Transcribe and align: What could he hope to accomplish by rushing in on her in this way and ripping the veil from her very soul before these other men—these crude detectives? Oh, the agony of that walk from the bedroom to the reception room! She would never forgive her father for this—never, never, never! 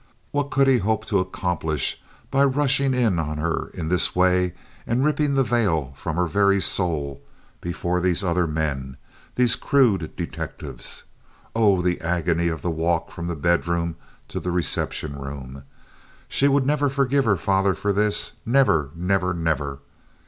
What 0.31 0.49
could 0.49 0.67
he 0.67 0.79
hope 0.79 1.05
to 1.05 1.19
accomplish 1.19 2.01
by 2.31 2.43
rushing 2.43 2.95
in 2.95 3.19
on 3.19 3.37
her 3.37 3.67
in 3.75 3.87
this 3.87 4.15
way 4.15 4.55
and 4.87 5.05
ripping 5.05 5.35
the 5.35 5.43
veil 5.43 5.93
from 5.95 6.15
her 6.15 6.25
very 6.25 6.59
soul 6.59 7.21
before 7.61 8.01
these 8.01 8.23
other 8.23 8.47
men—these 8.47 9.55
crude 9.55 10.11
detectives? 10.17 11.03
Oh, 11.55 11.83
the 11.83 12.01
agony 12.01 12.47
of 12.47 12.63
that 12.63 12.71
walk 12.71 13.11
from 13.11 13.27
the 13.27 13.35
bedroom 13.35 13.95
to 14.29 14.39
the 14.39 14.49
reception 14.49 15.15
room! 15.19 15.65
She 16.27 16.47
would 16.47 16.65
never 16.65 16.89
forgive 16.89 17.25
her 17.25 17.35
father 17.35 17.75
for 17.75 17.93
this—never, 17.93 18.89
never, 18.95 19.35
never! 19.35 19.81